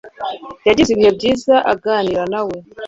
Yagize 0.67 0.89
ibihe 0.91 1.11
byiza 1.17 1.55
aganira 1.73 2.23
na 2.31 2.41
we. 2.47 2.57